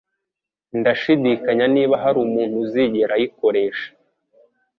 [0.79, 3.87] ndashidikanya niba hari umuntu uzigera ayikoresha.